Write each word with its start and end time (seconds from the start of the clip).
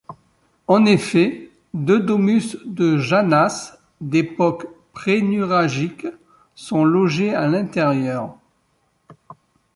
En 0.65 0.85
effet, 0.85 1.51
deux 1.75 1.99
domus 1.99 2.57
de 2.65 2.97
Janas 2.97 3.77
d'époque 4.01 4.65
prénuragique 4.93 6.07
sont 6.55 6.83
logés 6.83 7.35
à 7.35 7.47
l'intérieur. 7.47 8.35